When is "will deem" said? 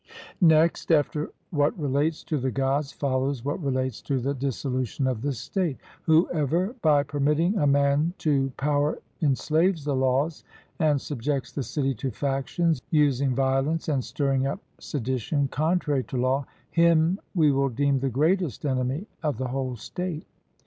17.51-17.99